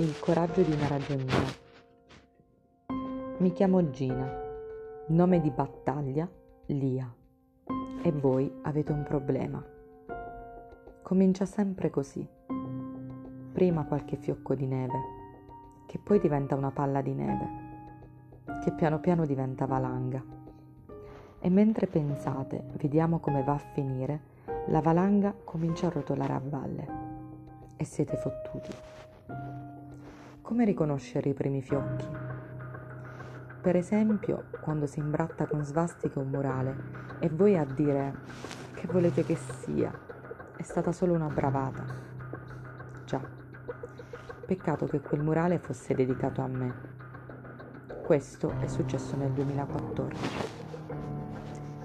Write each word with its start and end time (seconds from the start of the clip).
Il 0.00 0.18
coraggio 0.18 0.62
di 0.62 0.72
una 0.72 0.86
ragioniera. 0.86 1.46
Mi 3.36 3.52
chiamo 3.52 3.90
Gina, 3.90 4.32
nome 5.08 5.42
di 5.42 5.50
battaglia 5.50 6.26
Lia. 6.68 7.14
E 8.02 8.10
voi 8.10 8.50
avete 8.62 8.92
un 8.92 9.02
problema. 9.02 9.62
Comincia 11.02 11.44
sempre 11.44 11.90
così. 11.90 12.26
Prima 13.52 13.84
qualche 13.84 14.16
fiocco 14.16 14.54
di 14.54 14.64
neve, 14.64 14.98
che 15.84 15.98
poi 15.98 16.18
diventa 16.18 16.54
una 16.54 16.70
palla 16.70 17.02
di 17.02 17.12
neve, 17.12 17.48
che 18.64 18.72
piano 18.72 19.00
piano 19.00 19.26
diventa 19.26 19.66
valanga. 19.66 20.24
E 21.40 21.50
mentre 21.50 21.86
pensate, 21.86 22.64
vediamo 22.78 23.18
come 23.18 23.42
va 23.42 23.52
a 23.52 23.58
finire, 23.58 24.20
la 24.68 24.80
valanga 24.80 25.34
comincia 25.44 25.88
a 25.88 25.90
rotolare 25.90 26.32
a 26.32 26.40
valle. 26.42 26.88
E 27.76 27.84
siete 27.84 28.16
fottuti. 28.16 28.70
Come 30.50 30.64
riconoscere 30.64 31.28
i 31.28 31.32
primi 31.32 31.62
fiocchi? 31.62 32.08
Per 33.60 33.76
esempio, 33.76 34.46
quando 34.60 34.84
si 34.86 34.98
imbratta 34.98 35.46
con 35.46 35.64
svastica 35.64 36.18
un 36.18 36.26
murale 36.26 36.76
e 37.20 37.28
voi 37.28 37.56
a 37.56 37.64
dire 37.64 38.18
che 38.74 38.88
volete 38.88 39.24
che 39.24 39.36
sia, 39.36 39.96
è 40.56 40.62
stata 40.62 40.90
solo 40.90 41.14
una 41.14 41.28
bravata. 41.28 41.84
Già, 43.04 43.20
peccato 44.44 44.86
che 44.86 45.00
quel 45.00 45.22
murale 45.22 45.60
fosse 45.60 45.94
dedicato 45.94 46.40
a 46.40 46.48
me. 46.48 46.74
Questo 48.02 48.52
è 48.58 48.66
successo 48.66 49.14
nel 49.14 49.30
2014. 49.30 50.48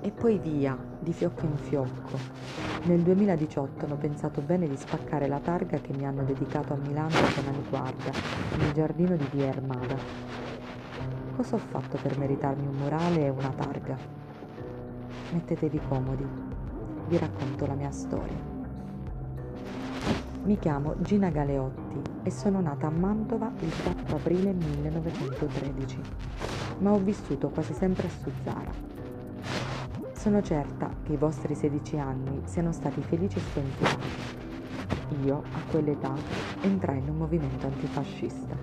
E 0.00 0.10
poi 0.10 0.36
via, 0.38 0.76
di 0.98 1.12
fiocco 1.12 1.44
in 1.44 1.56
fiocco. 1.56 2.18
Nel 2.84 3.02
2018 3.02 3.84
hanno 3.84 3.96
pensato 3.96 4.40
bene 4.40 4.68
di 4.68 4.76
spaccare 4.76 5.28
la 5.28 5.38
targa 5.38 5.78
che 5.78 5.92
mi 5.92 6.06
hanno 6.06 6.24
dedicato 6.24 6.72
a 6.72 6.76
Milano 6.76 7.10
da 7.10 7.42
Maniguarda, 7.44 8.10
nel 8.58 8.72
giardino 8.72 9.16
di 9.16 9.26
Via 9.30 9.46
Ermada. 9.46 9.96
Cosa 11.36 11.54
ho 11.54 11.58
fatto 11.58 11.96
per 12.02 12.18
meritarmi 12.18 12.66
un 12.66 12.74
murale 12.74 13.26
e 13.26 13.28
una 13.30 13.50
targa? 13.50 13.96
Mettetevi 15.32 15.80
comodi, 15.88 16.26
vi 17.06 17.16
racconto 17.16 17.66
la 17.66 17.74
mia 17.74 17.90
storia. 17.90 18.56
Mi 20.42 20.58
chiamo 20.58 20.94
Gina 21.00 21.30
Galeotti 21.30 22.00
e 22.22 22.30
sono 22.30 22.60
nata 22.60 22.88
a 22.88 22.90
Mantova 22.90 23.50
il 23.60 23.72
4 23.82 24.16
aprile 24.16 24.52
1913, 24.52 26.00
ma 26.78 26.92
ho 26.92 26.98
vissuto 26.98 27.50
quasi 27.50 27.72
sempre 27.72 28.06
a 28.06 28.10
Suzzara 28.10 28.96
sono 30.18 30.42
certa 30.42 30.90
che 31.04 31.12
i 31.12 31.16
vostri 31.16 31.54
16 31.54 31.96
anni 31.96 32.42
siano 32.44 32.72
stati 32.72 33.00
felici 33.02 33.38
e 33.38 33.40
spensierati. 33.40 34.47
Io, 35.24 35.42
a 35.52 35.70
quell'età, 35.70 36.12
entrai 36.60 36.98
in 36.98 37.08
un 37.08 37.16
movimento 37.16 37.66
antifascista. 37.66 38.56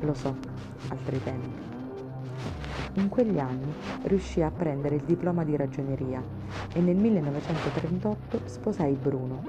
Lo 0.00 0.14
so, 0.14 0.36
altri 0.88 1.22
tempi. 1.22 1.70
In 2.94 3.08
quegli 3.08 3.38
anni 3.38 3.72
riuscii 4.02 4.42
a 4.42 4.50
prendere 4.50 4.96
il 4.96 5.04
diploma 5.04 5.44
di 5.44 5.56
ragioneria 5.56 6.22
e 6.72 6.80
nel 6.80 6.96
1938 6.96 8.40
sposai 8.44 8.94
Bruno, 8.94 9.42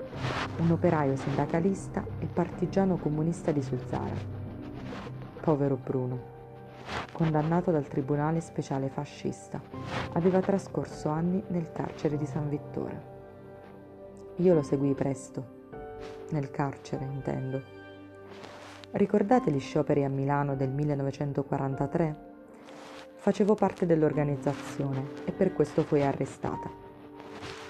un 0.60 0.72
operaio 0.72 1.16
sindacalista 1.16 2.06
e 2.20 2.26
partigiano 2.26 2.98
comunista 2.98 3.52
di 3.52 3.62
Suzzara. 3.62 4.42
Povero 5.42 5.78
Bruno 5.82 6.32
condannato 7.14 7.72
dal 7.72 7.88
Tribunale 7.88 8.42
Speciale 8.42 8.90
Fascista. 8.90 9.62
Aveva 10.14 10.42
trascorso 10.42 11.10
anni 11.10 11.42
nel 11.48 11.72
carcere 11.72 12.18
di 12.18 12.26
San 12.26 12.50
Vittore. 12.50 13.12
Io 14.38 14.54
lo 14.54 14.64
seguii 14.64 14.96
presto, 14.96 15.53
nel 16.34 16.52
carcere 16.52 17.06
intendo. 17.06 17.62
Ricordate 18.92 19.52
gli 19.52 19.60
scioperi 19.60 20.04
a 20.04 20.10
Milano 20.10 20.56
del 20.56 20.70
1943? 20.70 22.32
Facevo 23.16 23.56
parte 23.56 23.86
dell'organizzazione 23.86 25.06
e 25.24 25.32
per 25.32 25.54
questo 25.54 25.84
fui 25.84 26.04
arrestata. 26.04 26.70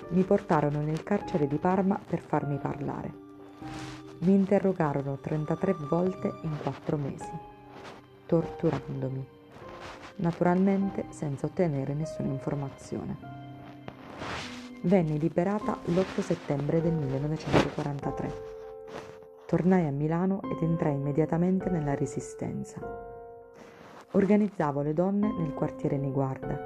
Mi 0.09 0.23
portarono 0.23 0.81
nel 0.81 1.03
carcere 1.03 1.47
di 1.47 1.57
Parma 1.57 1.99
per 2.03 2.19
farmi 2.19 2.57
parlare. 2.57 3.13
Mi 4.19 4.33
interrogarono 4.33 5.17
33 5.17 5.73
volte 5.73 6.33
in 6.41 6.57
4 6.63 6.97
mesi 6.97 7.51
torturandomi, 8.25 9.25
naturalmente 10.17 11.05
senza 11.09 11.45
ottenere 11.45 11.93
nessuna 11.93 12.29
informazione. 12.29 13.15
Venni 14.81 15.19
liberata 15.19 15.77
l'8 15.85 16.21
settembre 16.21 16.81
del 16.81 16.93
1943. 16.93 18.52
Tornai 19.53 19.85
a 19.85 19.91
Milano 19.91 20.41
ed 20.41 20.63
entrai 20.63 20.95
immediatamente 20.95 21.69
nella 21.69 21.93
Resistenza. 21.93 22.81
Organizzavo 24.13 24.81
le 24.81 24.95
donne 24.95 25.31
nel 25.31 25.53
quartiere 25.53 25.95
Niguarda. 25.95 26.57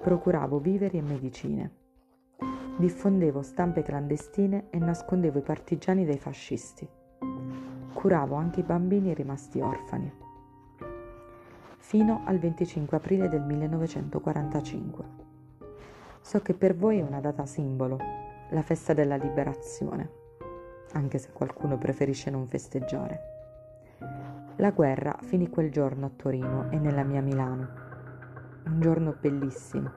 Procuravo 0.00 0.58
viveri 0.58 0.96
e 0.96 1.02
medicine. 1.02 1.70
Diffondevo 2.78 3.42
stampe 3.42 3.82
clandestine 3.82 4.68
e 4.70 4.78
nascondevo 4.78 5.38
i 5.38 5.42
partigiani 5.42 6.06
dai 6.06 6.16
fascisti. 6.16 6.88
Curavo 7.92 8.36
anche 8.36 8.60
i 8.60 8.64
bambini 8.64 9.12
rimasti 9.12 9.60
orfani 9.60 10.10
fino 11.76 12.22
al 12.24 12.38
25 12.38 12.96
aprile 12.96 13.28
del 13.28 13.42
1945. 13.42 15.04
So 16.22 16.40
che 16.40 16.54
per 16.54 16.74
voi 16.74 17.00
è 17.00 17.02
una 17.02 17.20
data 17.20 17.44
simbolo, 17.44 17.98
la 18.48 18.62
festa 18.62 18.94
della 18.94 19.16
liberazione, 19.16 20.21
anche 20.92 21.18
se 21.18 21.30
qualcuno 21.32 21.78
preferisce 21.78 22.30
non 22.30 22.48
festeggiare. 22.48 23.30
La 24.56 24.70
guerra 24.70 25.16
finì 25.22 25.48
quel 25.48 25.70
giorno 25.70 26.06
a 26.06 26.10
Torino 26.14 26.70
e 26.70 26.78
nella 26.78 27.02
mia 27.02 27.20
Milano. 27.20 27.68
Un 28.66 28.80
giorno 28.80 29.16
bellissimo, 29.20 29.92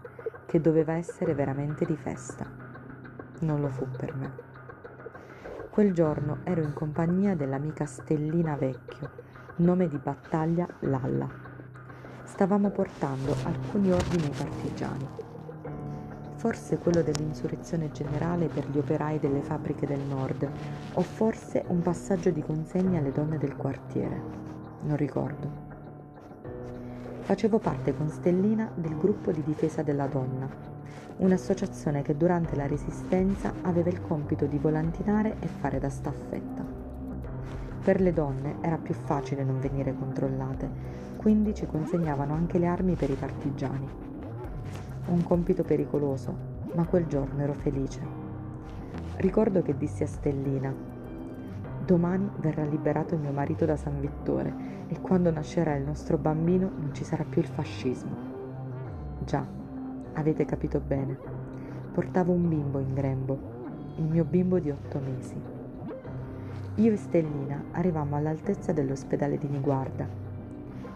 che 0.46 0.60
doveva 0.60 0.94
essere 0.94 1.34
veramente 1.34 1.86
di 1.86 1.96
festa. 1.96 2.50
Non 3.42 3.62
lo 3.62 3.70
fu 3.70 3.88
per 3.90 4.16
me. 4.16 4.32
Quel 5.70 5.94
giorno 5.94 6.40
ero 6.44 6.62
in 6.62 6.74
compagnia 6.74 7.36
dell'amica 7.36 7.86
Stellina 7.86 8.56
Vecchio, 8.56 9.12
nome 9.58 9.88
di 9.88 9.98
battaglia 9.98 10.68
Lalla 10.80 11.46
stavamo 12.36 12.70
portando 12.70 13.34
alcuni 13.44 13.92
ordini 13.92 14.26
ai 14.26 14.32
partigiani. 14.32 15.08
Forse 16.46 16.78
quello 16.78 17.02
dell'insurrezione 17.02 17.92
generale 17.92 18.46
per 18.46 18.70
gli 18.70 18.78
operai 18.78 19.18
delle 19.18 19.42
fabbriche 19.42 19.88
del 19.88 20.02
nord, 20.02 20.48
o 20.94 21.02
forse 21.02 21.64
un 21.70 21.82
passaggio 21.82 22.30
di 22.30 22.44
consegne 22.44 23.00
alle 23.00 23.12
donne 23.12 23.40
del 23.40 23.56
quartiere. 23.56 24.22
Non 24.84 24.96
ricordo. 24.96 25.50
Facevo 27.22 27.58
parte 27.58 27.98
con 27.98 28.10
Stellina 28.10 28.70
del 28.76 28.96
gruppo 28.96 29.32
di 29.32 29.42
difesa 29.44 29.82
della 29.82 30.06
donna, 30.06 30.48
un'associazione 31.18 32.04
che 32.04 32.16
durante 32.16 32.56
la 32.56 32.68
resistenza 32.68 33.52
aveva 33.64 33.90
il 33.90 34.04
compito 34.04 34.46
di 34.46 34.60
volantinare 34.60 35.38
e 35.40 35.48
fare 35.48 35.80
da 35.80 35.90
staffetta. 35.90 36.64
Per 37.84 38.00
le 38.00 38.14
donne 38.14 38.58
era 38.62 38.78
più 38.78 38.94
facile 38.94 39.44
non 39.44 39.60
venire 39.60 39.96
controllate, 39.96 40.70
quindi 41.18 41.56
ci 41.56 41.66
consegnavano 41.66 42.36
anche 42.36 42.60
le 42.60 42.68
armi 42.68 42.94
per 42.94 43.10
i 43.10 43.16
partigiani. 43.16 44.05
Un 45.08 45.24
compito 45.24 45.64
pericoloso, 45.64 46.36
ma 46.74 46.86
quel 46.86 47.06
giorno 47.06 47.42
ero 47.42 47.54
felice. 47.54 48.00
Ricordo 49.18 49.62
che 49.62 49.78
dissi 49.78 50.04
a 50.04 50.08
Stellina, 50.08 50.74
domani 51.86 52.30
verrà 52.38 52.64
liberato 52.64 53.16
mio 53.16 53.32
marito 53.32 53.66
da 53.66 53.76
San 53.78 54.00
Vittore 54.00 54.54
e 54.88 55.00
quando 55.02 55.32
nascerà 55.32 55.76
il 55.76 55.84
nostro 55.84 56.18
bambino 56.18 56.72
non 56.76 56.94
ci 56.94 57.04
sarà 57.04 57.24
più 57.24 57.42
il 57.42 57.48
fascismo. 57.48 58.16
Già, 59.24 59.46
avete 60.14 60.46
capito 60.46 60.80
bene, 60.80 61.18
portavo 61.94 62.32
un 62.32 62.50
bimbo 62.50 62.80
in 62.80 62.94
grembo, 62.94 63.40
il 63.98 64.06
mio 64.06 64.26
bimbo 64.26 64.60
di 64.60 64.72
otto 64.72 65.00
mesi. 65.00 65.40
Io 66.76 66.92
e 66.92 66.98
Stellina 66.98 67.64
arrivammo 67.72 68.16
all'altezza 68.16 68.74
dell'ospedale 68.74 69.38
di 69.38 69.48
Niguarda 69.48 70.24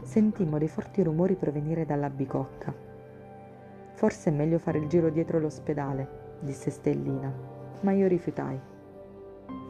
sentimmo 0.09 0.57
dei 0.57 0.67
forti 0.67 1.03
rumori 1.03 1.35
provenire 1.35 1.85
dalla 1.85 2.09
bicocca. 2.09 2.88
Forse 3.99 4.29
è 4.29 4.33
meglio 4.33 4.59
fare 4.59 4.77
il 4.77 4.87
giro 4.87 5.09
dietro 5.09 5.39
l'ospedale, 5.39 6.37
disse 6.39 6.69
Stellina, 6.69 7.29
ma 7.81 7.91
io 7.91 8.07
rifiutai. 8.07 8.57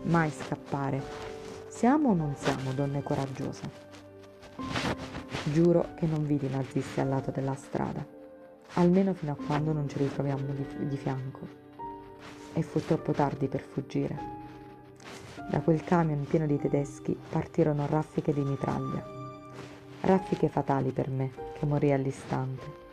Mai 0.04 0.30
scappare. 0.30 1.02
Siamo 1.68 2.10
o 2.10 2.14
non 2.14 2.36
siamo 2.36 2.72
donne 2.74 3.02
coraggiose? 3.02 3.64
Giuro 5.46 5.96
che 5.96 6.06
non 6.06 6.28
vidi 6.28 6.48
nazisti 6.48 7.00
al 7.00 7.10
lato 7.10 7.32
della 7.32 7.56
strada, 7.56 8.06
almeno 8.76 9.16
fino 9.16 9.32
a 9.32 9.46
quando 9.48 9.72
non 9.72 9.90
ci 9.90 9.98
ritroviamo 9.98 10.54
di, 10.54 10.88
di 10.88 10.98
fianco. 10.98 11.40
E 12.54 12.62
fu 12.62 12.80
troppo 12.86 13.14
tardi 13.14 13.48
per 13.48 13.62
fuggire. 13.62 14.16
Da 15.50 15.60
quel 15.62 15.84
camion 15.84 16.24
pieno 16.26 16.46
di 16.46 16.60
tedeschi 16.60 17.18
partirono 17.32 17.88
raffiche 17.88 18.32
di 18.32 18.42
mitraglia 18.42 19.18
raffiche 20.02 20.48
fatali 20.48 20.92
per 20.92 21.10
me 21.10 21.32
che 21.58 21.66
morì 21.66 21.92
all'istante 21.92 22.89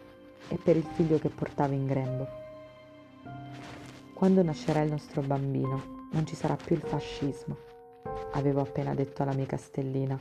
e 0.48 0.56
per 0.56 0.76
il 0.76 0.84
figlio 0.84 1.18
che 1.18 1.28
portavo 1.28 1.72
in 1.72 1.86
grembo. 1.86 2.26
Quando 4.14 4.42
nascerà 4.42 4.80
il 4.80 4.90
nostro 4.90 5.20
bambino 5.22 6.08
non 6.12 6.26
ci 6.26 6.34
sarà 6.34 6.56
più 6.56 6.76
il 6.76 6.82
fascismo. 6.82 7.56
avevo 8.32 8.60
appena 8.60 8.94
detto 8.94 9.22
all'amica 9.22 9.56
Stellina, 9.56 10.18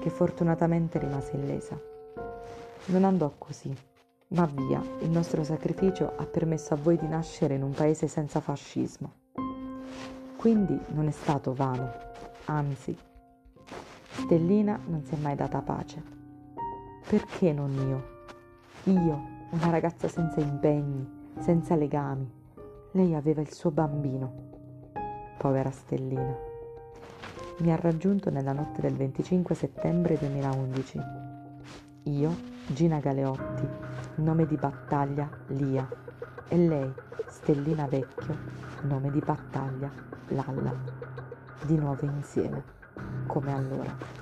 che 0.00 0.10
fortunatamente 0.10 0.98
rimase 0.98 1.36
illesa. 1.36 1.80
Non 2.86 3.04
andò 3.04 3.32
così, 3.38 3.74
ma 4.28 4.46
via, 4.46 4.82
il 5.00 5.10
nostro 5.10 5.44
sacrificio 5.44 6.12
ha 6.16 6.24
permesso 6.24 6.74
a 6.74 6.76
voi 6.76 6.96
di 6.96 7.06
nascere 7.06 7.54
in 7.54 7.62
un 7.62 7.72
paese 7.72 8.08
senza 8.08 8.40
fascismo. 8.40 9.12
Quindi 10.36 10.78
non 10.88 11.08
è 11.08 11.10
stato 11.10 11.52
vano, 11.54 11.90
anzi, 12.46 12.96
Stellina 14.10 14.78
non 14.86 15.04
si 15.04 15.14
è 15.14 15.18
mai 15.18 15.34
data 15.34 15.60
pace. 15.60 16.02
Perché 17.08 17.52
non 17.52 17.72
io? 17.72 18.92
Io, 18.92 19.37
una 19.50 19.70
ragazza 19.70 20.08
senza 20.08 20.40
impegni, 20.40 21.32
senza 21.38 21.74
legami. 21.74 22.30
Lei 22.92 23.14
aveva 23.14 23.40
il 23.40 23.50
suo 23.52 23.70
bambino. 23.70 24.46
Povera 25.38 25.70
Stellina. 25.70 26.36
Mi 27.58 27.72
ha 27.72 27.76
raggiunto 27.76 28.30
nella 28.30 28.52
notte 28.52 28.82
del 28.82 28.94
25 28.94 29.54
settembre 29.54 30.18
2011. 30.18 31.00
Io, 32.04 32.36
Gina 32.66 32.98
Galeotti, 32.98 33.66
nome 34.16 34.46
di 34.46 34.56
battaglia 34.56 35.28
Lia, 35.48 35.88
e 36.48 36.56
lei, 36.56 36.92
Stellina 37.26 37.86
Vecchio, 37.86 38.36
nome 38.82 39.10
di 39.10 39.20
battaglia 39.20 39.90
Lalla. 40.28 40.74
Di 41.64 41.76
nuovo 41.76 42.04
insieme, 42.04 42.62
come 43.26 43.52
allora. 43.52 44.17